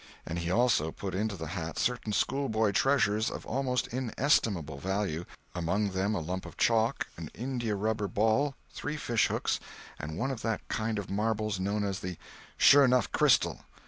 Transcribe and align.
And 0.25 0.39
he 0.39 0.49
also 0.49 0.91
put 0.91 1.13
into 1.13 1.35
the 1.37 1.45
hat 1.49 1.77
certain 1.77 2.11
schoolboy 2.11 2.71
treasures 2.71 3.29
of 3.29 3.45
almost 3.45 3.85
inestimable 3.89 4.79
value—among 4.79 5.89
them 5.91 6.15
a 6.15 6.19
lump 6.19 6.47
of 6.47 6.57
chalk, 6.57 7.05
an 7.17 7.29
India 7.35 7.75
rubber 7.75 8.07
ball, 8.07 8.55
three 8.71 8.97
fishhooks, 8.97 9.59
and 9.99 10.17
one 10.17 10.31
of 10.31 10.41
that 10.41 10.67
kind 10.69 10.97
of 10.97 11.11
marbles 11.11 11.59
known 11.59 11.83
as 11.83 12.03
a 12.03 12.17
"sure 12.57 12.87
'nough 12.87 13.11
crystal." 13.11 13.59